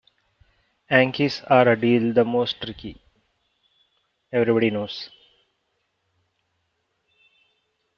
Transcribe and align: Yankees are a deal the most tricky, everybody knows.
Yankees 0.89 1.43
are 1.45 1.67
a 1.67 1.79
deal 1.79 2.11
the 2.11 2.25
most 2.25 2.59
tricky, 2.59 2.99
everybody 4.33 4.71
knows. 4.71 5.11